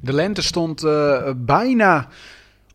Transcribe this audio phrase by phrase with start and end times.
[0.00, 2.08] De lente stond uh, bijna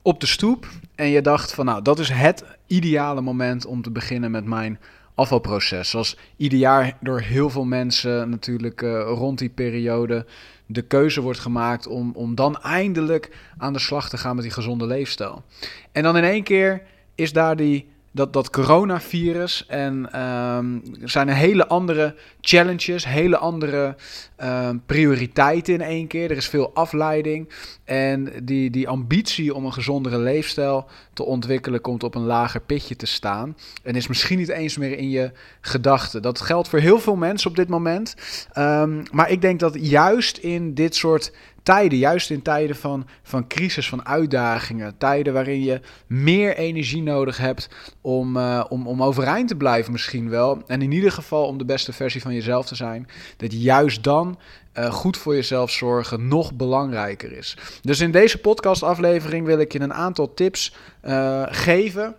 [0.01, 0.67] op de stoep.
[0.95, 4.79] En je dacht van nou, dat is het ideale moment om te beginnen met mijn
[5.15, 5.89] afvalproces.
[5.89, 10.25] Zoals ieder jaar door heel veel mensen natuurlijk uh, rond die periode
[10.65, 14.53] de keuze wordt gemaakt om, om dan eindelijk aan de slag te gaan met die
[14.53, 15.43] gezonde leefstijl.
[15.91, 16.81] En dan in één keer
[17.15, 19.65] is daar die dat, dat coronavirus.
[19.67, 23.95] En um, er zijn hele andere challenges, hele andere
[24.43, 26.31] um, prioriteiten in één keer.
[26.31, 27.49] Er is veel afleiding.
[27.83, 32.95] En die, die ambitie om een gezondere leefstijl te ontwikkelen komt op een lager pitje
[32.95, 33.57] te staan.
[33.83, 36.21] En is misschien niet eens meer in je gedachten.
[36.21, 38.15] Dat geldt voor heel veel mensen op dit moment.
[38.57, 41.31] Um, maar ik denk dat juist in dit soort
[41.63, 47.37] tijden, juist in tijden van, van crisis, van uitdagingen, tijden waarin je meer energie nodig
[47.37, 47.69] hebt
[48.01, 50.61] om, uh, om, om overeind te blijven misschien wel.
[50.67, 53.07] En in ieder geval om de beste versie van jezelf te zijn.
[53.37, 54.39] Dat juist dan
[54.77, 57.57] uh, goed voor jezelf zorgen nog belangrijker is.
[57.81, 62.15] Dus in deze podcastaflevering wil ik je een aantal tips uh, geven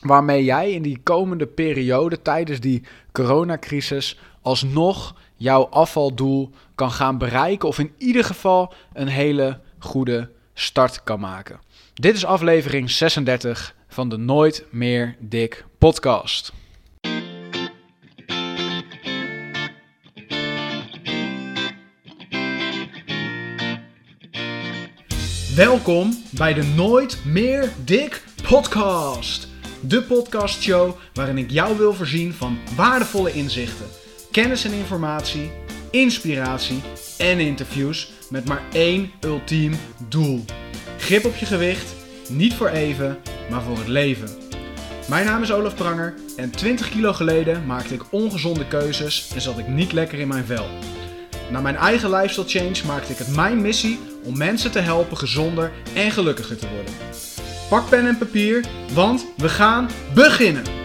[0.00, 6.50] waarmee jij in die komende periode tijdens die coronacrisis alsnog jouw afvaldoel
[6.82, 7.68] kan gaan bereiken.
[7.68, 11.60] Of in ieder geval een hele goede start kan maken.
[11.94, 16.52] Dit is aflevering 36 van de Nooit meer dik podcast.
[25.56, 29.48] Welkom bij de Nooit meer dik podcast.
[29.80, 33.86] De podcastshow waarin ik jou wil voorzien van waardevolle inzichten
[34.32, 35.50] kennis en informatie,
[35.92, 36.82] inspiratie
[37.18, 39.74] en interviews met maar één ultiem
[40.08, 40.44] doel.
[40.98, 41.94] Grip op je gewicht,
[42.28, 43.18] niet voor even,
[43.50, 44.28] maar voor het leven.
[45.08, 49.58] Mijn naam is Olaf Pranger en 20 kilo geleden maakte ik ongezonde keuzes en zat
[49.58, 50.66] ik niet lekker in mijn vel.
[51.50, 55.72] Na mijn eigen lifestyle change maakte ik het mijn missie om mensen te helpen gezonder
[55.94, 56.94] en gelukkiger te worden.
[57.68, 60.81] Pak pen en papier, want we gaan beginnen!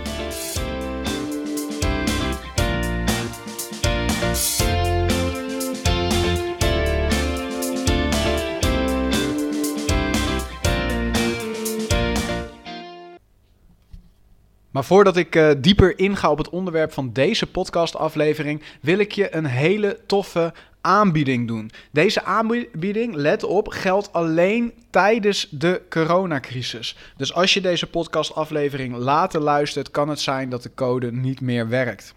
[14.77, 19.35] Maar voordat ik uh, dieper inga op het onderwerp van deze podcastaflevering, wil ik je
[19.35, 21.71] een hele toffe aanbieding doen.
[21.91, 26.97] Deze aanbieding, let op, geldt alleen tijdens de coronacrisis.
[27.15, 31.69] Dus als je deze podcastaflevering later luistert, kan het zijn dat de code niet meer
[31.69, 32.13] werkt.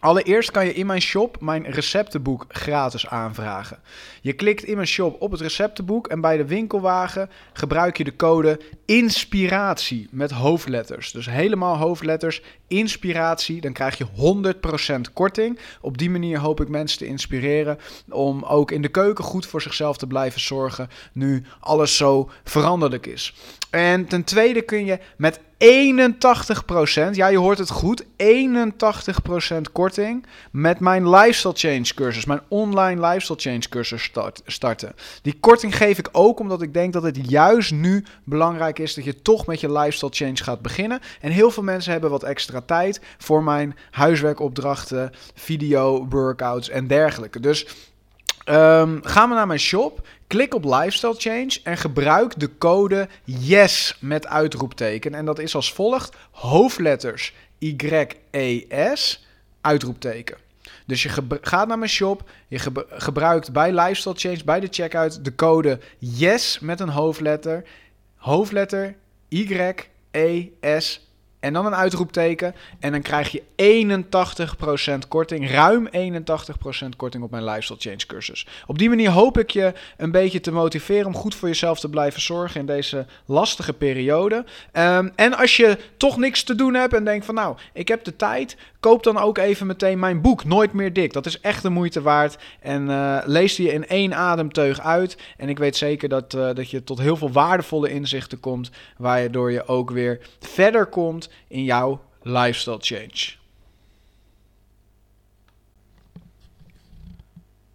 [0.00, 3.78] Allereerst kan je in mijn shop mijn receptenboek gratis aanvragen.
[4.20, 8.16] Je klikt in mijn shop op het receptenboek en bij de winkelwagen gebruik je de
[8.16, 11.12] code INSPIRATIE met hoofdletters.
[11.12, 14.06] Dus helemaal hoofdletters, inspiratie, dan krijg je
[15.08, 15.58] 100% korting.
[15.80, 17.78] Op die manier hoop ik mensen te inspireren
[18.08, 23.06] om ook in de keuken goed voor zichzelf te blijven zorgen nu alles zo veranderlijk
[23.06, 23.34] is.
[23.70, 28.06] En ten tweede kun je met 81%, ja je hoort het goed, 81%
[29.72, 34.94] korting met mijn Lifestyle Change cursus, mijn online Lifestyle Change cursus start, starten.
[35.22, 39.04] Die korting geef ik ook omdat ik denk dat het juist nu belangrijk is dat
[39.04, 41.00] je toch met je Lifestyle Change gaat beginnen.
[41.20, 47.40] En heel veel mensen hebben wat extra tijd voor mijn huiswerkopdrachten, video, workouts en dergelijke.
[47.40, 47.66] Dus
[48.46, 50.06] um, gaan we naar mijn shop.
[50.30, 55.14] Klik op Lifestyle Change en gebruik de code YES met uitroepteken.
[55.14, 59.26] En dat is als volgt: hoofdletters Y-E-S,
[59.60, 60.36] uitroepteken.
[60.86, 61.08] Dus je
[61.40, 62.58] gaat naar mijn shop, je
[62.88, 67.64] gebruikt bij Lifestyle Change, bij de checkout, de code YES met een hoofdletter.
[68.16, 68.96] Hoofdletter
[69.28, 71.09] Y-E-S
[71.40, 72.54] en dan een uitroepteken.
[72.80, 73.42] En dan krijg je
[75.04, 75.50] 81% korting.
[75.50, 78.46] Ruim 81% korting op mijn Lifestyle Change cursus.
[78.66, 81.88] Op die manier hoop ik je een beetje te motiveren om goed voor jezelf te
[81.88, 84.44] blijven zorgen in deze lastige periode.
[84.72, 88.04] Um, en als je toch niks te doen hebt en denkt van nou, ik heb
[88.04, 88.56] de tijd.
[88.80, 91.12] Koop dan ook even meteen mijn boek, Nooit meer dik.
[91.12, 92.38] Dat is echt de moeite waard.
[92.60, 95.16] En uh, lees die in één ademteug uit.
[95.36, 98.70] En ik weet zeker dat, uh, dat je tot heel veel waardevolle inzichten komt.
[98.96, 103.38] Waardoor je ook weer verder komt in jouw lifestyle change.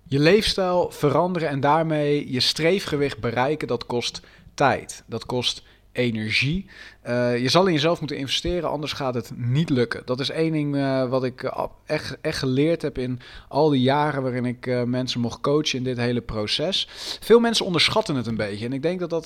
[0.07, 4.21] Je leefstijl veranderen en daarmee je streefgewicht bereiken, dat kost
[4.53, 5.03] tijd.
[5.05, 5.63] Dat kost
[5.95, 6.65] energie.
[7.07, 10.01] Uh, je zal in jezelf moeten investeren, anders gaat het niet lukken.
[10.05, 11.51] Dat is één ding uh, wat ik
[11.85, 15.83] echt, echt geleerd heb in al die jaren waarin ik uh, mensen mocht coachen in
[15.83, 16.87] dit hele proces.
[17.19, 18.65] Veel mensen onderschatten het een beetje.
[18.65, 19.25] En ik denk dat dat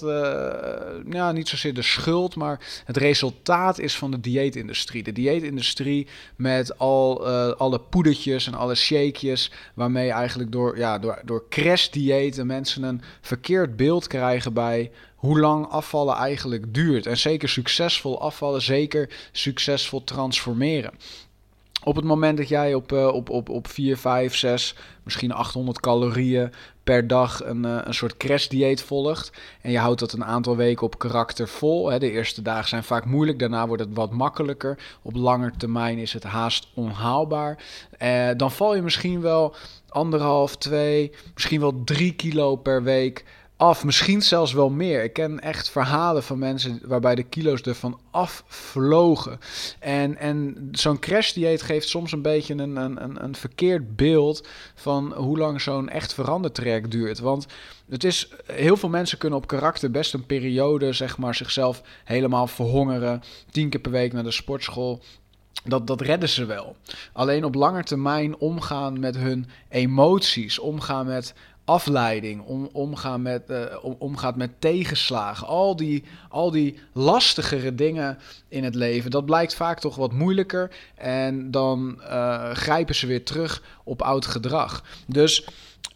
[1.09, 5.03] ja, niet zozeer de schuld, maar het resultaat is van de dieetindustrie.
[5.03, 11.45] De dieetindustrie met al alle poedertjes en alle shakejes, waarmee eigenlijk door, ja, door, door
[11.49, 17.05] crash-diëten mensen een verkeerd beeld krijgen bij hoe lang afvallen eigenlijk duurt.
[17.05, 20.93] En zeker succesvol afvallen, zeker succesvol transformeren.
[21.83, 25.79] Op het moment dat jij op, uh, op, op, op 4, 5, 6, misschien 800
[25.79, 26.51] calorieën
[26.83, 29.31] per dag een, uh, een soort crashdieet volgt.
[29.61, 31.99] En je houdt dat een aantal weken op karakter vol.
[31.99, 34.77] De eerste dagen zijn vaak moeilijk, daarna wordt het wat makkelijker.
[35.01, 37.63] Op lange termijn is het haast onhaalbaar.
[38.01, 39.55] Uh, dan val je misschien wel
[39.89, 43.25] anderhalf, twee, misschien wel drie kilo per week
[43.59, 43.83] af.
[43.83, 45.03] Misschien zelfs wel meer.
[45.03, 49.39] Ik ken echt verhalen van mensen waarbij de kilo's ervan afvlogen.
[49.79, 55.37] En, en zo'n crashdieet geeft soms een beetje een, een, een verkeerd beeld van hoe
[55.37, 57.19] lang zo'n echt verandertraject duurt.
[57.19, 57.47] Want
[57.89, 62.47] het is, heel veel mensen kunnen op karakter best een periode, zeg maar, zichzelf helemaal
[62.47, 63.23] verhongeren.
[63.51, 65.01] Tien keer per week naar de sportschool.
[65.63, 66.75] Dat, dat redden ze wel.
[67.13, 71.33] Alleen op lange termijn omgaan met hun emoties, omgaan met
[71.69, 75.47] afleiding, om, omgaan met, uh, om, omgaat met tegenslagen.
[75.47, 78.17] Al die, al die lastigere dingen
[78.47, 80.71] in het leven, dat blijkt vaak toch wat moeilijker.
[80.95, 84.83] En dan uh, grijpen ze weer terug op oud gedrag.
[85.07, 85.47] Dus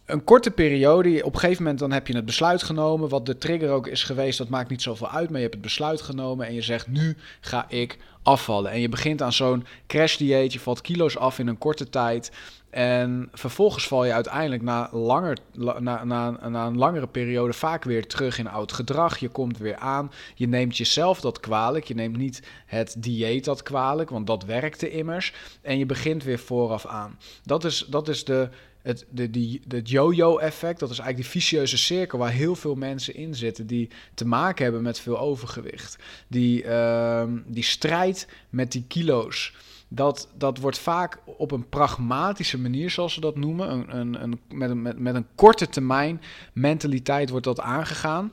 [0.06, 3.08] een korte periode, op een gegeven moment dan heb je het besluit genomen.
[3.08, 5.28] Wat de trigger ook is geweest, dat maakt niet zoveel uit.
[5.28, 8.70] Maar je hebt het besluit genomen en je zegt, nu ga ik afvallen.
[8.70, 12.32] En je begint aan zo'n crash dieet, je valt kilo's af in een korte tijd.
[12.70, 18.06] En vervolgens val je uiteindelijk na, langer, na, na, na een langere periode vaak weer
[18.06, 19.18] terug in oud gedrag.
[19.18, 20.10] Je komt weer aan.
[20.34, 21.84] Je neemt jezelf dat kwalijk.
[21.84, 25.32] Je neemt niet het dieet dat kwalijk, want dat werkte immers.
[25.62, 27.18] En je begint weer vooraf aan.
[27.44, 28.48] Dat is, dat is de,
[28.84, 30.80] het de, die, de yo-yo-effect.
[30.80, 33.66] Dat is eigenlijk die vicieuze cirkel waar heel veel mensen in zitten.
[33.66, 35.98] Die te maken hebben met veel overgewicht.
[36.28, 39.52] Die, uh, die strijd met die kilo's
[39.88, 44.40] dat, dat wordt vaak op een pragmatische manier, zoals ze dat noemen, een, een, een,
[44.48, 46.20] met, een, met, met een korte termijn
[46.52, 48.32] mentaliteit wordt dat aangegaan.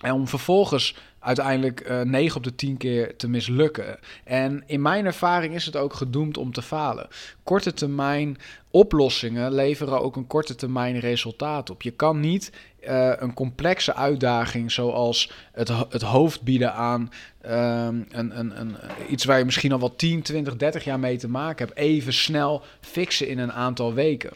[0.00, 3.98] En om vervolgens uiteindelijk uh, eh, 9 op de 10 keer te mislukken.
[4.24, 7.08] En in mijn ervaring is het ook gedoemd om te falen.
[7.42, 8.38] Korte termijn
[8.70, 11.82] oplossingen leveren ook een korte termijn resultaat op.
[11.82, 12.52] Je kan niet
[12.88, 17.00] uh, een complexe uitdaging zoals het, het hoofd bieden aan
[17.46, 18.76] um, een, een, een,
[19.08, 22.12] iets waar je misschien al wel 10, 20, 30 jaar mee te maken hebt, even
[22.12, 24.30] snel fixen in een aantal weken.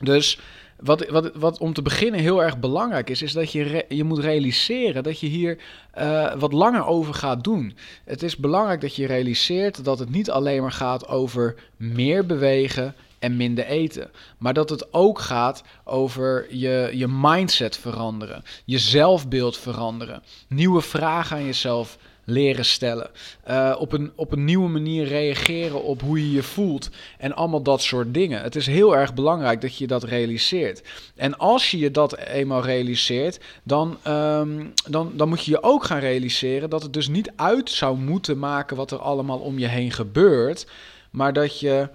[0.00, 0.38] Dus
[0.82, 4.18] wat, wat, wat om te beginnen heel erg belangrijk is, is dat je, je moet
[4.18, 5.58] realiseren dat je hier
[5.98, 7.76] uh, wat langer over gaat doen.
[8.04, 12.94] Het is belangrijk dat je realiseert dat het niet alleen maar gaat over meer bewegen
[13.18, 14.10] en minder eten.
[14.38, 21.36] Maar dat het ook gaat over je, je mindset veranderen, je zelfbeeld veranderen, nieuwe vragen
[21.36, 21.98] aan jezelf
[22.32, 23.10] leren stellen.
[23.48, 26.90] Uh, op, een, op een nieuwe manier reageren op hoe je je voelt.
[27.18, 28.42] En allemaal dat soort dingen.
[28.42, 30.82] Het is heel erg belangrijk dat je dat realiseert.
[31.16, 35.84] En als je je dat eenmaal realiseert, dan, um, dan, dan moet je je ook
[35.84, 39.68] gaan realiseren dat het dus niet uit zou moeten maken wat er allemaal om je
[39.68, 40.66] heen gebeurt.
[41.10, 41.88] Maar dat je.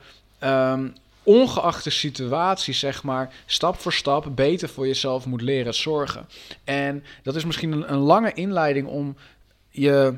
[0.44, 0.94] Um,
[1.28, 6.28] ongeacht de situatie, zeg maar, stap voor stap beter voor jezelf moet leren zorgen.
[6.64, 9.16] En dat is misschien een lange inleiding om
[9.82, 10.14] je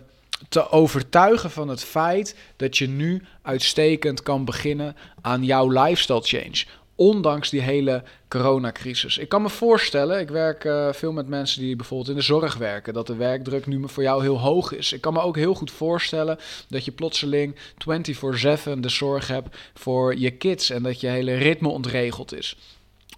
[0.50, 6.66] te overtuigen van het feit dat je nu uitstekend kan beginnen aan jouw lifestyle change.
[6.96, 9.18] Ondanks die hele coronacrisis.
[9.18, 12.58] Ik kan me voorstellen, ik werk uh, veel met mensen die bijvoorbeeld in de zorg
[12.58, 14.94] werken, dat de werkdruk nu voor jou heel hoog is.
[14.94, 20.18] Ik kan me ook heel goed voorstellen dat je plotseling 24/7 de zorg hebt voor
[20.18, 22.58] je kids en dat je hele ritme ontregeld is.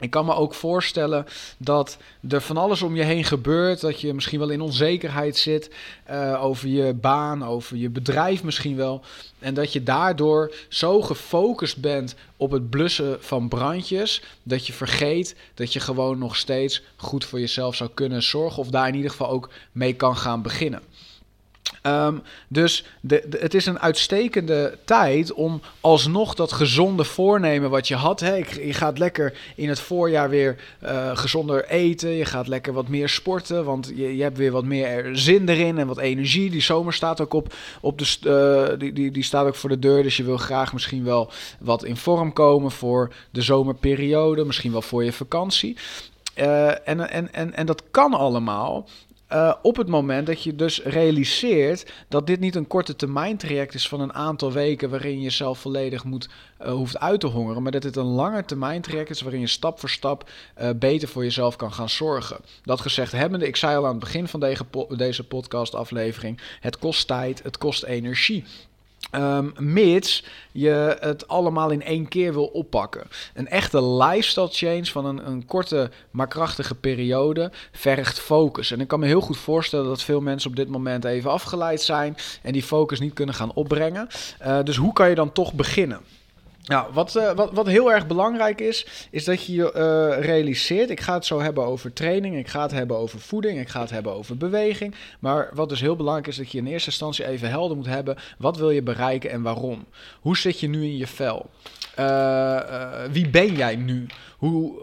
[0.02, 1.26] Ik kan me ook voorstellen
[1.58, 1.98] dat
[2.30, 3.82] er van alles om je heen gebeurt.
[3.82, 5.70] Dat je misschien wel in onzekerheid zit
[6.12, 9.02] uh, over je baan, over je bedrijf misschien wel.
[9.40, 14.22] En dat je daardoor zo gefocust bent op het blussen van brandjes.
[14.44, 18.60] Dat je vergeet dat je gewoon nog steeds goed voor jezelf zou kunnen zorgen.
[18.60, 20.82] Of daar in ieder geval ook mee kan gaan beginnen.
[21.84, 27.96] Um, dus de, het is een uitstekende tijd om alsnog dat gezonde voornemen wat je
[27.96, 28.20] had.
[28.20, 32.10] Hè, je gaat lekker in het voorjaar weer uh, gezonder eten.
[32.10, 33.66] Je gaat lekker wat meer sporten.
[33.66, 36.50] Want je, je hebt weer wat meer zin erin en wat energie.
[36.50, 39.80] Die zomer staat ook op, op de, uh, die, die, die staat ook voor de
[39.80, 40.04] deur.
[40.04, 44.46] Dus je wil graag misschien wel wat in vorm komen voor de zomerperiode.
[44.46, 45.78] Misschien wel voor je vakantie.
[46.36, 48.88] Uh, en, en, en, en dat kan allemaal.
[49.34, 53.74] Uh, op het moment dat je dus realiseert dat dit niet een korte termijn traject
[53.74, 56.30] is van een aantal weken waarin je jezelf volledig moet,
[56.62, 59.48] uh, hoeft uit te hongeren, maar dat dit een lange termijn traject is waarin je
[59.48, 60.30] stap voor stap
[60.62, 62.38] uh, beter voor jezelf kan gaan zorgen.
[62.64, 66.42] Dat gezegd hebbende, ik zei al aan het begin van deze, po deze podcast aflevering,
[66.60, 68.44] het kost tijd, het kost energie.
[69.16, 73.08] Um, mits je het allemaal in één keer wil oppakken.
[73.34, 78.72] Een echte lifestyle change van een, een korte maar krachtige periode vergt focus.
[78.72, 81.82] En ik kan me heel goed voorstellen dat veel mensen op dit moment even afgeleid
[81.82, 84.08] zijn en die focus niet kunnen gaan opbrengen.
[84.42, 86.02] Uh, dus hoe kan je dan toch beginnen?
[86.66, 90.90] Nou, wat, uh, wat, wat heel erg belangrijk is, is dat je je uh, realiseert.
[90.90, 93.82] Ik ga het zo hebben over training, ik ga het hebben over voeding, ik ga
[93.82, 94.96] het hebben over beweging.
[95.20, 98.18] Maar wat dus heel belangrijk is, dat je in eerste instantie even helder moet hebben.
[98.38, 99.86] Wat wil je bereiken en waarom?
[100.22, 101.50] Hoe zit je nu in je vel?
[102.00, 102.60] Uh,
[103.12, 104.06] wie ben jij nu?
[104.38, 104.74] Hoe,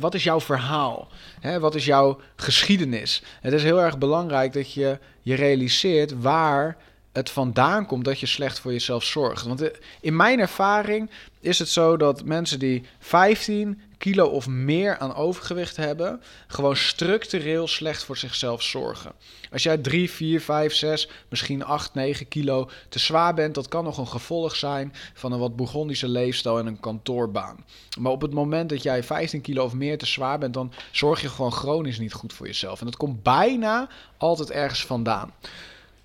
[0.00, 1.08] wat is jouw verhaal?
[1.40, 3.22] Hè, wat is jouw geschiedenis?
[3.40, 6.76] Het is heel erg belangrijk dat je je realiseert waar
[7.16, 9.46] het vandaan komt dat je slecht voor jezelf zorgt.
[9.46, 9.70] Want eh,
[10.00, 15.76] in mijn ervaring is het zo dat mensen die 15 kilo of meer aan overgewicht
[15.76, 19.12] hebben, gewoon structureel slecht voor zichzelf zorgen.
[19.52, 23.84] Als jij 3, 4, 5, 6, misschien 8, 9 kilo te zwaar bent, dat kan
[23.84, 27.64] nog een gevolg zijn van een wat bourgondische leefstijl en een kantoorbaan.
[27.98, 31.20] Maar op het moment dat jij 15 kilo of meer te zwaar bent, dan zorg
[31.20, 32.80] je gewoon chronisch niet goed voor jezelf.
[32.80, 35.32] En dat komt bijna altijd ergens vandaan.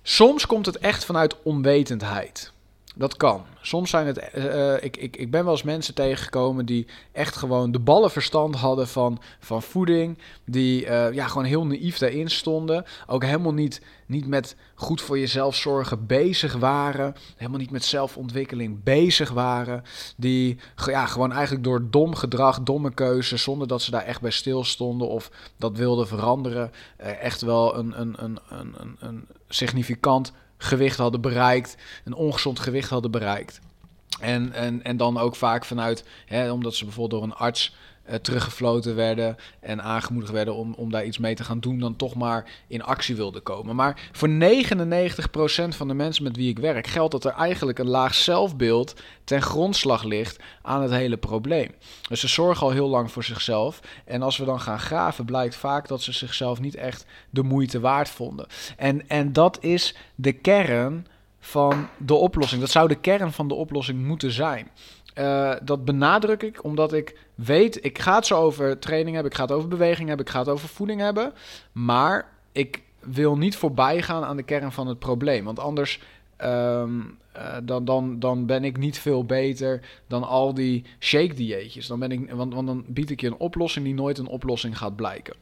[0.02, 2.51] Soms komt het echt vanuit onwetendheid.
[2.94, 3.44] Dat kan.
[3.60, 4.30] Soms zijn het.
[4.36, 8.54] Uh, ik, ik, ik ben wel eens mensen tegengekomen die echt gewoon de ballen verstand
[8.54, 10.18] hadden van, van voeding.
[10.44, 12.84] Die uh, ja, gewoon heel naïef daarin stonden.
[13.06, 17.14] Ook helemaal niet, niet met goed voor jezelf zorgen bezig waren.
[17.36, 19.82] Helemaal niet met zelfontwikkeling bezig waren.
[20.16, 24.30] Die ja, gewoon eigenlijk door dom gedrag, domme keuzes, zonder dat ze daar echt bij
[24.30, 30.32] stilstonden of dat wilden veranderen, echt wel een, een, een, een, een significant
[30.62, 33.60] gewicht hadden bereikt, een ongezond gewicht hadden bereikt.
[34.20, 37.74] En, en, en dan ook vaak vanuit, hè, omdat ze bijvoorbeeld door een arts
[38.08, 41.96] uh, teruggefloten werden en aangemoedigd werden om, om daar iets mee te gaan doen, dan
[41.96, 43.76] toch maar in actie wilden komen.
[43.76, 44.32] Maar voor 99%
[45.68, 48.94] van de mensen met wie ik werk geldt dat er eigenlijk een laag zelfbeeld
[49.24, 51.70] ten grondslag ligt aan het hele probleem.
[52.08, 53.80] Dus ze zorgen al heel lang voor zichzelf.
[54.04, 57.80] En als we dan gaan graven, blijkt vaak dat ze zichzelf niet echt de moeite
[57.80, 58.46] waard vonden.
[58.76, 61.06] En, en dat is de kern
[61.44, 62.60] van de oplossing.
[62.60, 64.70] Dat zou de kern van de oplossing moeten zijn.
[65.18, 69.38] Uh, dat benadruk ik omdat ik weet, ik ga het zo over training hebben, ik
[69.38, 71.32] ga het over beweging hebben, ik ga het over voeding hebben.
[71.72, 75.44] Maar ik wil niet voorbij gaan aan de kern van het probleem.
[75.44, 76.00] Want anders
[76.44, 81.86] um, uh, dan, dan, dan ben ik niet veel beter dan al die shake-dieetjes.
[81.86, 84.78] Dan ben ik, want, want dan bied ik je een oplossing die nooit een oplossing
[84.78, 85.34] gaat blijken.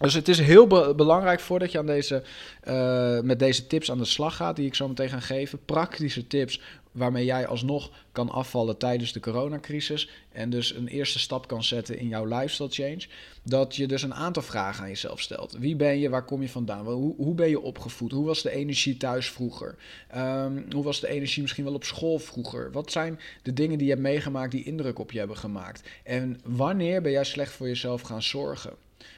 [0.00, 2.22] Dus het is heel be belangrijk voordat je aan deze,
[2.68, 5.64] uh, met deze tips aan de slag gaat, die ik zo meteen ga geven.
[5.64, 6.60] Praktische tips
[6.92, 10.10] waarmee jij alsnog kan afvallen tijdens de coronacrisis.
[10.32, 13.06] En dus een eerste stap kan zetten in jouw lifestyle change.
[13.42, 15.56] Dat je dus een aantal vragen aan jezelf stelt.
[15.58, 16.08] Wie ben je?
[16.08, 16.86] Waar kom je vandaan?
[16.86, 18.12] Hoe, hoe ben je opgevoed?
[18.12, 19.76] Hoe was de energie thuis vroeger?
[20.16, 22.72] Um, hoe was de energie misschien wel op school vroeger?
[22.72, 25.88] Wat zijn de dingen die je hebt meegemaakt die indruk op je hebben gemaakt?
[26.04, 28.72] En wanneer ben jij slecht voor jezelf gaan zorgen?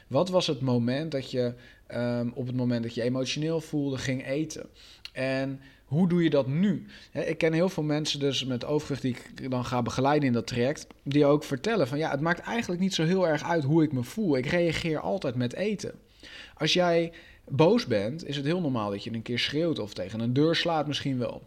[0.07, 1.53] Wat was het moment dat je
[1.95, 4.69] um, op het moment dat je emotioneel voelde ging eten?
[5.11, 6.85] En hoe doe je dat nu?
[7.11, 10.47] ik ken heel veel mensen dus met overgewicht die ik dan ga begeleiden in dat
[10.47, 13.83] traject, die ook vertellen van ja, het maakt eigenlijk niet zo heel erg uit hoe
[13.83, 14.37] ik me voel.
[14.37, 15.91] Ik reageer altijd met eten.
[16.57, 17.11] Als jij
[17.47, 20.55] boos bent, is het heel normaal dat je een keer schreeuwt of tegen een deur
[20.55, 21.41] slaat misschien wel.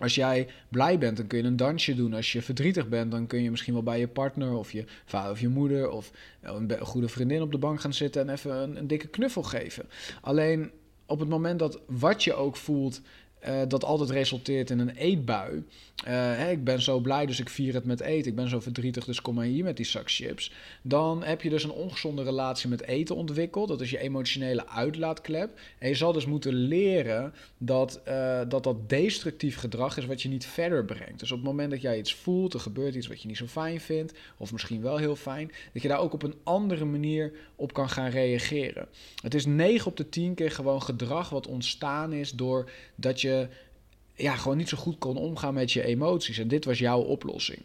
[0.00, 2.14] Als jij blij bent, dan kun je een dansje doen.
[2.14, 5.30] Als je verdrietig bent, dan kun je misschien wel bij je partner of je vader
[5.30, 8.76] of je moeder of een goede vriendin op de bank gaan zitten en even een,
[8.76, 9.88] een dikke knuffel geven.
[10.20, 10.70] Alleen
[11.06, 13.00] op het moment dat wat je ook voelt
[13.48, 15.64] uh, dat altijd resulteert in een eetbui.
[16.04, 18.30] Hè, ik ben zo blij, dus ik vier het met eten.
[18.30, 20.52] Ik ben zo verdrietig, dus kom maar hier met die zak chips.
[20.82, 23.68] Dan heb je dus een ongezonde relatie met eten ontwikkeld.
[23.68, 25.58] Dat is je emotionele uitlaatklep.
[25.78, 30.28] En je zal dus moeten leren dat, uh, dat dat destructief gedrag is wat je
[30.28, 31.18] niet verder brengt.
[31.18, 33.46] Dus op het moment dat jij iets voelt, er gebeurt iets wat je niet zo
[33.46, 37.32] fijn vindt, of misschien wel heel fijn, dat je daar ook op een andere manier
[37.56, 38.88] op kan gaan reageren.
[39.22, 43.29] Het is 9 op de 10 keer gewoon gedrag wat ontstaan is doordat je
[44.14, 46.38] ja, gewoon niet zo goed kon omgaan met je emoties.
[46.38, 47.62] En dit was jouw oplossing.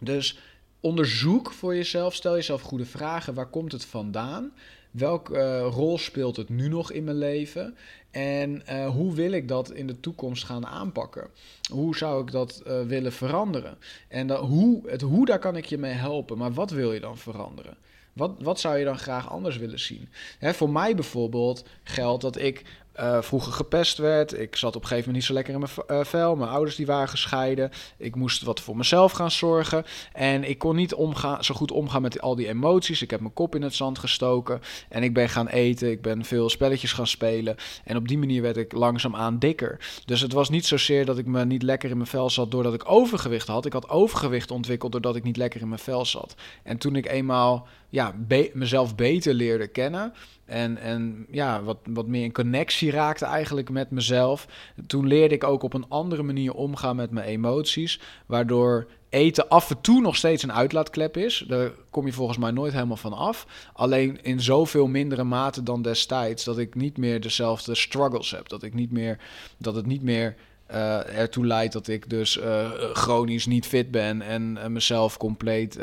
[0.00, 0.38] Dus
[0.80, 3.34] onderzoek voor jezelf, stel jezelf goede vragen.
[3.34, 4.52] Waar komt het vandaan?
[4.90, 7.76] Welke uh, rol speelt het nu nog in mijn leven?
[8.10, 11.28] En uh, hoe wil ik dat in de toekomst gaan aanpakken?
[11.70, 13.78] Hoe zou ik dat uh, willen veranderen?
[14.08, 16.38] En hoe, het hoe, daar kan ik je mee helpen.
[16.38, 17.76] Maar wat wil je dan veranderen?
[18.12, 20.08] Wat, wat zou je dan graag anders willen zien?
[20.38, 22.62] Hè, voor mij bijvoorbeeld geldt dat ik
[23.00, 24.38] uh, vroeger gepest werd.
[24.38, 26.36] Ik zat op een gegeven moment niet zo lekker in mijn uh, vel.
[26.36, 27.70] Mijn ouders die waren gescheiden.
[27.96, 29.84] Ik moest wat voor mezelf gaan zorgen.
[30.12, 33.02] En ik kon niet omgaan, zo goed omgaan met al die emoties.
[33.02, 34.60] Ik heb mijn kop in het zand gestoken.
[34.88, 35.90] En ik ben gaan eten.
[35.90, 37.56] Ik ben veel spelletjes gaan spelen.
[37.84, 40.00] En op die manier werd ik langzaamaan dikker.
[40.04, 42.74] Dus het was niet zozeer dat ik me niet lekker in mijn vel zat doordat
[42.74, 43.66] ik overgewicht had.
[43.66, 46.34] Ik had overgewicht ontwikkeld doordat ik niet lekker in mijn vel zat.
[46.62, 48.14] En toen ik eenmaal ja,
[48.52, 50.12] mezelf beter leerde kennen
[50.44, 54.46] en, en ja, wat, wat meer in connectie raakte eigenlijk met mezelf.
[54.86, 58.00] Toen leerde ik ook op een andere manier omgaan met mijn emoties.
[58.26, 61.44] Waardoor eten af en toe nog steeds een uitlaatklep is.
[61.48, 63.46] Daar kom je volgens mij nooit helemaal van af.
[63.72, 66.44] Alleen in zoveel mindere mate dan destijds.
[66.44, 68.48] Dat ik niet meer dezelfde struggles heb.
[68.48, 69.18] Dat, ik niet meer,
[69.58, 70.36] dat het niet meer
[70.72, 74.22] uh, ertoe leidt dat ik dus uh, chronisch niet fit ben.
[74.22, 75.78] En uh, mezelf compleet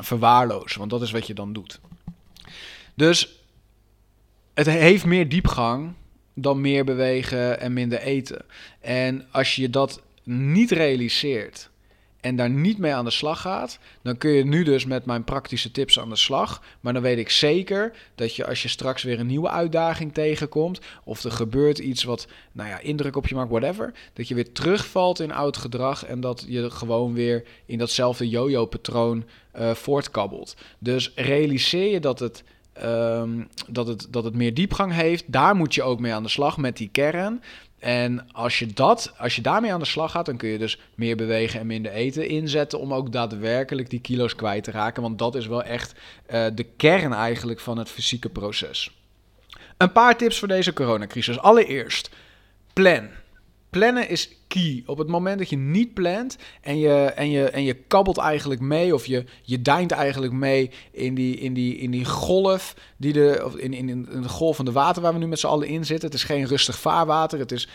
[0.00, 0.74] verwaarloos.
[0.74, 1.80] Want dat is wat je dan doet.
[2.94, 3.42] Dus
[4.54, 5.92] het heeft meer diepgang
[6.34, 8.44] dan meer bewegen en minder eten.
[8.80, 11.70] En als je dat niet realiseert
[12.24, 15.24] en daar niet mee aan de slag gaat, dan kun je nu dus met mijn
[15.24, 16.62] praktische tips aan de slag.
[16.80, 20.80] Maar dan weet ik zeker dat je als je straks weer een nieuwe uitdaging tegenkomt,
[21.04, 24.52] of er gebeurt iets wat nou ja, indruk op je maakt, whatever, dat je weer
[24.52, 29.24] terugvalt in oud gedrag en dat je gewoon weer in datzelfde yo-yo-patroon
[29.58, 30.56] uh, voortkabbelt.
[30.78, 35.24] Dus realiseer je dat het Ehm, dat, het, dat het meer diepgang heeft.
[35.26, 37.42] Daar moet je ook mee aan de slag met die kern.
[37.78, 40.80] En als je, dat, als je daarmee aan de slag gaat, dan kun je dus
[40.94, 45.02] meer bewegen en minder eten inzetten om ook daadwerkelijk die kilo's kwijt te raken.
[45.02, 48.90] Want dat is wel echt uh, de kern eigenlijk van het fysieke proces.
[49.76, 51.38] Een paar tips voor deze coronacrisis.
[51.38, 52.10] Allereerst,
[52.72, 53.08] plan.
[53.70, 54.30] Plannen is
[54.86, 58.60] op het moment dat je niet plant en je, en je, en je kabbelt eigenlijk
[58.60, 63.12] mee, of je, je deint eigenlijk mee in die, in die, in die golf, die
[63.12, 65.46] de, of in, in, in de golf van de water waar we nu met z'n
[65.46, 66.08] allen in zitten.
[66.08, 67.68] Het is geen rustig vaarwater, het is,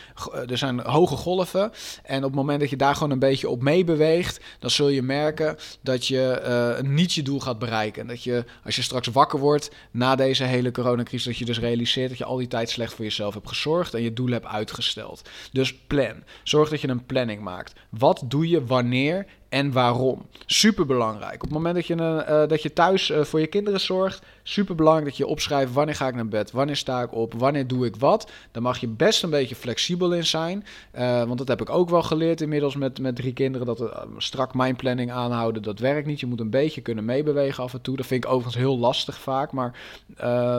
[0.48, 1.72] er zijn hoge golven.
[2.04, 4.90] En op het moment dat je daar gewoon een beetje op mee beweegt, dan zul
[4.90, 8.02] je merken dat je uh, niet je doel gaat bereiken.
[8.02, 11.60] En dat je, als je straks wakker wordt na deze hele coronacrisis, dat je dus
[11.60, 14.46] realiseert dat je al die tijd slecht voor jezelf hebt gezorgd en je doel hebt
[14.46, 15.30] uitgesteld.
[15.52, 16.24] Dus plan.
[16.44, 17.74] Zorg dat je een planning maakt.
[17.90, 20.26] Wat doe je wanneer en waarom?
[20.46, 21.34] Super belangrijk.
[21.34, 24.76] Op het moment dat je, uh, dat je thuis uh, voor je kinderen zorgt, super
[24.76, 27.86] belangrijk dat je opschrijft wanneer ga ik naar bed, wanneer sta ik op, wanneer doe
[27.86, 28.32] ik wat.
[28.52, 30.66] Daar mag je best een beetje flexibel in zijn.
[30.96, 33.68] Uh, want dat heb ik ook wel geleerd inmiddels met, met drie kinderen.
[33.68, 36.20] Dat strak mijn planning aanhouden, dat werkt niet.
[36.20, 37.96] Je moet een beetje kunnen meebewegen af en toe.
[37.96, 39.52] Dat vind ik overigens heel lastig vaak.
[39.52, 39.80] Maar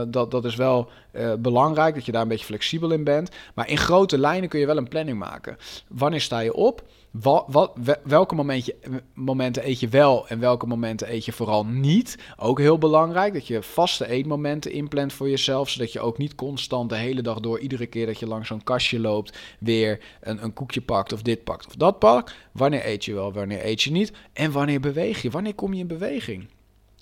[0.09, 0.91] dat, dat is wel
[1.39, 3.31] belangrijk dat je daar een beetje flexibel in bent.
[3.55, 5.57] Maar in grote lijnen kun je wel een planning maken.
[5.89, 6.83] Wanneer sta je op?
[7.11, 8.77] Wat, wat, welke momentje,
[9.15, 12.19] momenten eet je wel en welke momenten eet je vooral niet?
[12.37, 16.89] Ook heel belangrijk dat je vaste eetmomenten inplant voor jezelf, zodat je ook niet constant
[16.89, 20.53] de hele dag door, iedere keer dat je langs zo'n kastje loopt, weer een, een
[20.53, 22.35] koekje pakt of dit pakt of dat pakt.
[22.53, 24.13] Wanneer eet je wel, wanneer eet je niet?
[24.33, 25.31] En wanneer beweeg je?
[25.31, 26.49] Wanneer kom je in beweging?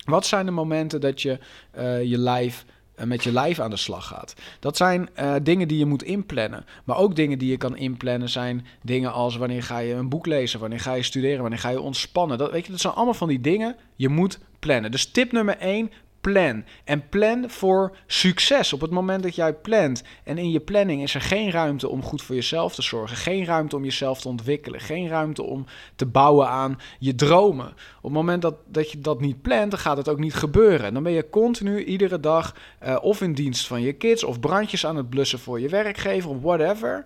[0.04, 1.38] Wat zijn de momenten dat je
[1.78, 2.72] uh, je lijf eh,
[3.04, 4.34] met je lijf aan de slag gaat.
[4.60, 6.64] Dat zijn uh, dingen die je moet inplannen.
[6.84, 10.26] Maar ook dingen die je kan inplannen zijn dingen als wanneer ga je een boek
[10.26, 12.38] lezen, wanneer ga je studeren, wanneer ga je ontspannen.
[12.38, 13.76] Dat, weet je, dat zijn allemaal van die dingen.
[13.96, 14.90] Je moet plannen.
[14.90, 16.64] Dus tip nummer 1, plan.
[16.84, 18.72] En plan voor succes.
[18.72, 22.02] Op het moment dat jij plant en in je planning is er geen ruimte om
[22.02, 26.06] goed voor jezelf te zorgen, geen ruimte om jezelf te ontwikkelen, geen ruimte om te
[26.06, 27.66] bouwen aan je dromen.
[27.68, 30.94] Op het moment dat, dat je dat niet plant, dan gaat het ook niet gebeuren.
[30.94, 32.54] Dan ben je continu iedere dag
[32.86, 36.30] uh, of in dienst van je kids of brandjes aan het blussen voor je werkgever
[36.30, 37.04] of whatever.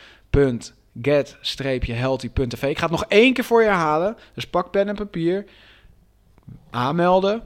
[1.02, 2.64] get-healthy.tv.
[2.64, 4.18] Ik ga het nog één keer voor je herhalen.
[4.34, 5.46] Dus pak pen en papier.
[6.70, 7.44] Aanmelden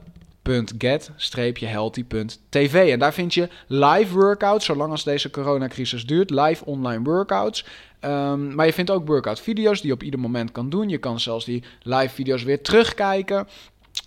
[0.78, 2.92] get-healthy.tv.
[2.92, 6.30] En daar vind je live workouts, zolang als deze coronacrisis duurt.
[6.30, 7.64] Live online workouts.
[8.00, 10.88] Um, maar je vindt ook workout video's die je op ieder moment kan doen.
[10.88, 13.46] Je kan zelfs die live video's weer terugkijken.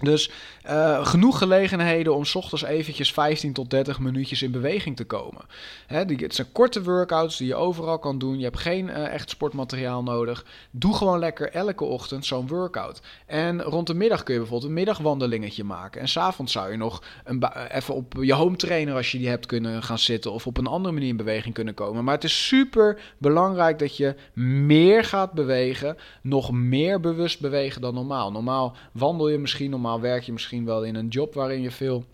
[0.02, 0.32] Dus
[0.70, 5.41] uh, genoeg gelegenheden om s ochtends eventjes 15 tot 30 minuutjes in beweging te komen.
[5.88, 8.38] Hè, die, het zijn korte workouts die je overal kan doen.
[8.38, 10.46] Je hebt geen uh, echt sportmateriaal nodig.
[10.72, 13.02] Doe gewoon lekker elke ochtend zo'n workout.
[13.26, 16.02] En rond de middag kun je bijvoorbeeld een middagwandelingetje maken.
[16.02, 19.46] En s'avonds zou je nog een even op je home trainer, als je die hebt,
[19.46, 20.32] kunnen gaan zitten.
[20.32, 22.04] Of op een andere manier in beweging kunnen komen.
[22.04, 25.98] Maar het is super belangrijk dat je meer gaat bewegen.
[26.22, 28.32] Nog meer bewust bewegen dan normaal.
[28.32, 32.05] Normaal wandel je misschien normaal werk je misschien wel in een job waarin je veel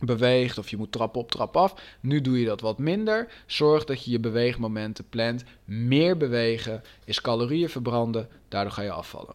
[0.00, 1.74] beweegt of je moet trap op, trap af.
[2.00, 3.28] Nu doe je dat wat minder.
[3.46, 5.44] Zorg dat je je beweegmomenten plant.
[5.64, 9.34] Meer bewegen is calorieën verbranden, daardoor ga je afvallen.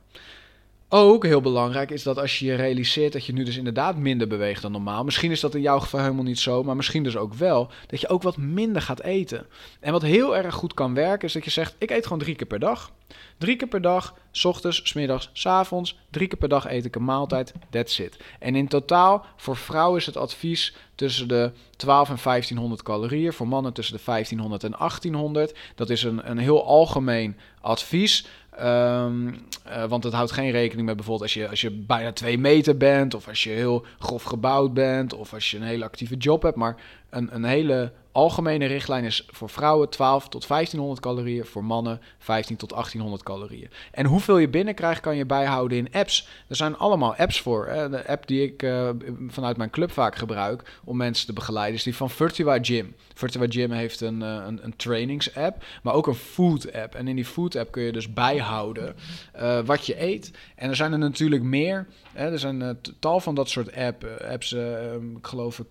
[0.98, 4.28] Ook heel belangrijk is dat als je je realiseert dat je nu dus inderdaad minder
[4.28, 5.04] beweegt dan normaal.
[5.04, 7.72] Misschien is dat in jouw geval helemaal niet zo, maar misschien dus ook wel.
[7.88, 9.46] Dat je ook wat minder gaat eten.
[9.80, 12.36] En wat heel erg goed kan werken is dat je zegt: ik eet gewoon drie
[12.36, 12.92] keer per dag.
[13.38, 16.00] Drie keer per dag, s ochtends, s middags, s avonds.
[16.10, 17.54] Drie keer per dag eet ik een maaltijd.
[17.70, 18.18] That's it.
[18.40, 23.34] En in totaal, voor vrouwen is het advies tussen de 12 en 1500 calorieën.
[23.34, 25.58] Voor mannen tussen de 1500 en 1800.
[25.76, 28.28] Dat is een, een heel algemeen advies.
[28.62, 29.28] Um,
[29.68, 32.78] uh, want het houdt geen rekening met bijvoorbeeld als je, als je bijna 2 meter
[32.78, 36.42] bent, of als je heel grof gebouwd bent, of als je een hele actieve job
[36.42, 36.56] hebt.
[36.56, 36.76] Maar
[37.10, 42.56] een, een hele algemene richtlijn is voor vrouwen 12 tot 1500 calorieën, voor mannen 15
[42.56, 43.70] tot 1800 calorieën.
[43.92, 46.28] En hoeveel je binnenkrijgt kan je bijhouden in apps.
[46.48, 47.66] Er zijn allemaal apps voor.
[47.66, 48.90] De app die ik uh,
[49.28, 52.96] vanuit mijn club vaak gebruik om mensen te begeleiden is die van Virtua Gym.
[53.14, 56.96] Virtua Gym heeft een, uh, een, een trainings-app, maar ook een food-app.
[56.96, 58.96] En in die food-app kun je dus bijhouden
[59.36, 60.32] uh, wat je eet.
[60.56, 61.88] En er zijn er natuurlijk meer.
[62.14, 62.32] Hè.
[62.32, 64.54] Er zijn tal van dat soort app, apps.
[64.54, 65.66] ik geloof uh,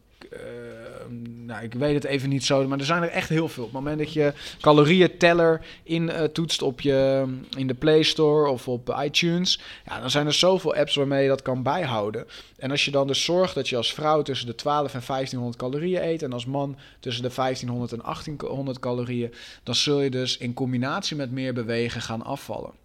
[1.46, 3.64] nou, ik weet het even niet zo, maar er zijn er echt heel veel.
[3.64, 7.24] Op het moment dat je calorieënteller in uh, toetst op je,
[7.56, 11.28] in de Play Store of op iTunes, ja, dan zijn er zoveel apps waarmee je
[11.28, 12.26] dat kan bijhouden.
[12.56, 15.56] En als je dan dus zorgt dat je als vrouw tussen de 12 en 1500
[15.56, 20.37] calorieën eet en als man tussen de 1500 en 1800 calorieën, dan zul je dus
[20.37, 22.83] in combinatie met meer bewegen gaan afvallen.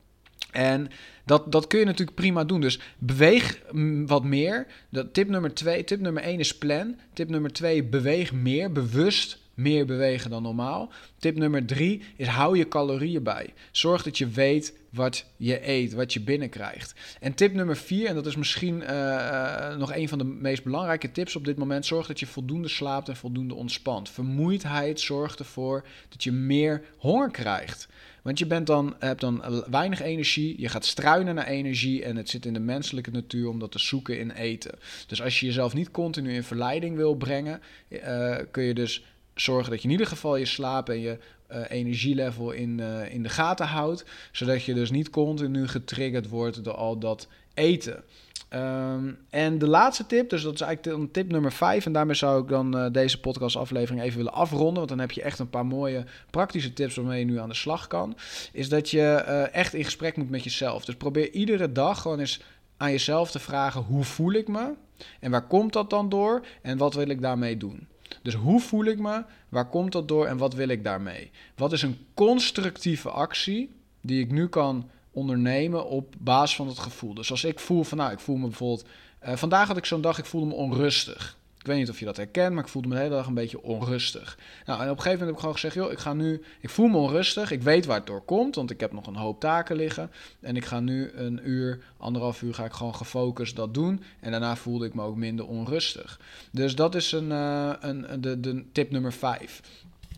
[0.52, 0.88] En
[1.26, 2.62] dat, dat kun je natuurlijk prima doen.
[2.62, 3.62] Dus beweeg
[4.06, 4.68] wat meer.
[4.90, 5.84] Dat, tip nummer twee.
[5.84, 6.96] Tip nummer één is plan.
[7.14, 10.92] Tip nummer twee, beweeg meer, bewust meer bewegen dan normaal.
[11.18, 13.54] Tip nummer drie is hou je calorieën bij.
[13.72, 16.94] Zorg dat je weet wat je eet, wat je binnenkrijgt.
[17.20, 21.12] En tip nummer vier, en dat is misschien uh, nog een van de meest belangrijke
[21.12, 24.10] tips op dit moment, zorg dat je voldoende slaapt en voldoende ontspant.
[24.10, 27.88] Vermoeidheid zorgt ervoor dat je meer honger krijgt.
[28.30, 32.30] Want je bent dan, hebt dan weinig energie, je gaat struinen naar energie en het
[32.30, 34.72] zit in de menselijke natuur om dat te zoeken in eten.
[35.08, 39.04] Dus als je jezelf niet continu in verleiding wil brengen, uh, kun je dus
[39.36, 41.18] zorgen dat je in ieder geval je slaap en je
[41.52, 44.06] uh, energielevel in, uh, in de gaten houdt.
[44.32, 48.04] Zodat je dus niet continu getriggerd wordt door al dat eten.
[48.54, 51.86] Um, en de laatste tip, dus dat is eigenlijk tip nummer 5.
[51.86, 54.76] En daarmee zou ik dan uh, deze podcastaflevering even willen afronden.
[54.76, 57.56] Want dan heb je echt een paar mooie praktische tips waarmee je nu aan de
[57.56, 58.18] slag kan.
[58.52, 60.86] Is dat je uh, echt in gesprek moet met jezelf.
[60.86, 62.42] Dus probeer iedere dag gewoon eens
[62.78, 64.74] aan jezelf te vragen: hoe voel ik me?
[65.20, 66.46] En waar komt dat dan door?
[66.62, 67.88] En wat wil ik daarmee doen?
[68.22, 69.24] Dus hoe voel ik me?
[69.50, 70.26] Waar komt dat door?
[70.26, 71.32] En wat wil ik daarmee?
[71.56, 77.14] Wat is een constructieve actie die ik nu kan ondernemen op basis van het gevoel.
[77.14, 78.86] Dus als ik voel van, nou, ik voel me bijvoorbeeld...
[79.26, 81.38] Uh, vandaag had ik zo'n dag, ik voelde me onrustig.
[81.60, 83.34] Ik weet niet of je dat herkent, maar ik voelde me de hele dag een
[83.34, 84.38] beetje onrustig.
[84.66, 86.44] Nou, en op een gegeven moment heb ik gewoon gezegd, joh, ik ga nu...
[86.60, 89.16] Ik voel me onrustig, ik weet waar het door komt, want ik heb nog een
[89.16, 90.12] hoop taken liggen.
[90.40, 94.04] En ik ga nu een uur, anderhalf uur ga ik gewoon gefocust dat doen.
[94.20, 96.20] En daarna voelde ik me ook minder onrustig.
[96.52, 99.62] Dus dat is een, uh, een, de, de tip nummer vijf.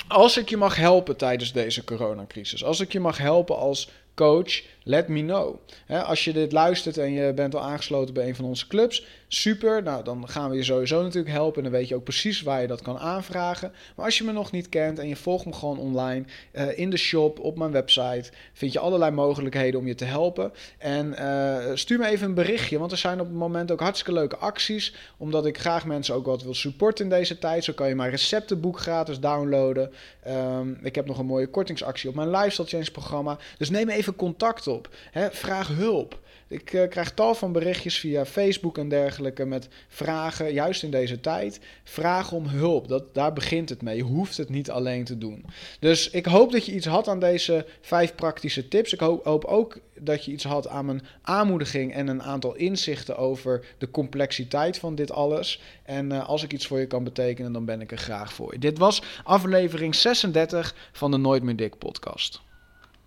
[0.08, 4.63] Als ik je mag helpen tijdens deze coronacrisis, als ik je mag helpen als coach,
[4.83, 5.59] let me know.
[5.87, 9.83] als je dit luistert en je bent al aangesloten bij een van onze clubs, super.
[9.83, 11.57] Nou, dan gaan we je sowieso natuurlijk helpen.
[11.57, 13.71] En dan weet je ook precies waar je dat kan aanvragen.
[13.95, 16.89] Maar als je me nog niet kent en je volgt me gewoon online uh, in
[16.89, 20.51] de shop, op mijn website, vind je allerlei mogelijkheden om je te helpen.
[20.77, 24.13] En uh, stuur me even een berichtje, want er zijn op het moment ook hartstikke
[24.13, 24.95] leuke acties.
[25.17, 27.63] Omdat ik graag mensen ook wat wil supporten in deze tijd.
[27.63, 29.91] Zo kan je mijn receptenboek gratis downloaden.
[30.27, 33.37] Um, ik heb nog een mooie kortingsactie op mijn Lifestyle Change programma.
[33.57, 34.67] Dus neem even contact
[35.12, 35.31] Hè?
[35.31, 36.19] Vraag hulp.
[36.51, 41.19] Ik uh, krijg tal van berichtjes via Facebook en dergelijke met vragen, juist in deze
[41.19, 41.60] tijd.
[41.84, 43.95] Vraag om hulp, dat, daar begint het mee.
[43.95, 45.45] Je hoeft het niet alleen te doen.
[45.79, 48.93] Dus ik hoop dat je iets had aan deze vijf praktische tips.
[48.93, 53.65] Ik hoop, ook dat je iets had aan mijn aanmoediging en een aantal inzichten over
[53.77, 55.62] de complexiteit van dit alles.
[55.84, 58.60] En uh, als ik iets voor je kan betekenen, dan ben ik er graag voor.
[58.60, 62.41] Dit was aflevering 36 van de Nooit meer Dik podcast.